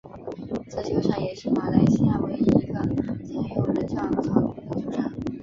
[0.67, 5.13] 这球场也是马来西亚唯一一个采用人造草皮的球场。